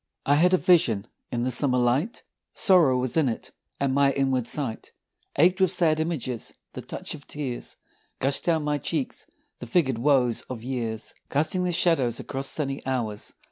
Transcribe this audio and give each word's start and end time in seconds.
I 0.25 0.33
had 0.33 0.51
a 0.51 0.57
vision 0.57 1.05
in 1.31 1.43
the 1.43 1.51
summer 1.51 1.77
light 1.77 2.23
Sorrow 2.55 2.97
was 2.97 3.15
in 3.15 3.29
it, 3.29 3.51
and 3.79 3.93
my 3.93 4.13
inward 4.13 4.47
sight 4.47 4.93
Ached 5.37 5.61
with 5.61 5.69
sad 5.69 5.99
images. 5.99 6.55
The 6.73 6.81
touch 6.81 7.13
of 7.13 7.27
tears 7.27 7.75
Gushed 8.17 8.45
down 8.45 8.63
my 8.63 8.79
cheeks: 8.79 9.27
the 9.59 9.67
figured 9.67 9.99
woes 9.99 10.41
of 10.49 10.63
years 10.63 11.13
Casting 11.29 11.65
their 11.65 11.71
shadows 11.71 12.19
across 12.19 12.47
sunny 12.47 12.83
hours. 12.83 13.35